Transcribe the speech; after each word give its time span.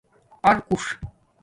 ارکُݽ 0.49 0.83